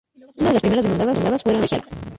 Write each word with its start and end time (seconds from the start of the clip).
una 0.37 0.47
de 0.47 0.53
las 0.53 0.61
primeras 0.63 0.83
demandadas 0.85 1.19
fuera 1.43 1.57
una 1.57 1.59
colegiala 1.67 1.85